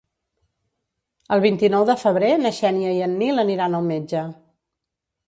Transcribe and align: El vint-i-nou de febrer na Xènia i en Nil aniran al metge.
El 1.35 1.43
vint-i-nou 1.43 1.85
de 1.89 1.95
febrer 2.03 2.31
na 2.45 2.53
Xènia 2.61 2.95
i 2.95 3.05
en 3.09 3.13
Nil 3.21 3.43
aniran 3.45 3.77
al 3.81 3.87
metge. 3.91 4.25